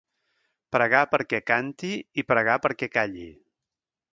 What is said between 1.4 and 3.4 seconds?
canti i pregar perquè calli.